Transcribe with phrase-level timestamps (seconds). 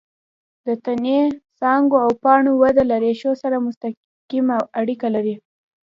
[0.65, 1.19] د تنې،
[1.59, 5.35] څانګو او پاڼو وده له ریښو سره مستقیمه اړیکه لري.